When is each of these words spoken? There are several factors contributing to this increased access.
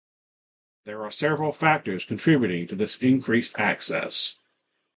There 0.85 1.03
are 1.05 1.11
several 1.11 1.51
factors 1.51 2.05
contributing 2.05 2.67
to 2.69 2.75
this 2.75 2.99
increased 3.03 3.59
access. 3.59 4.35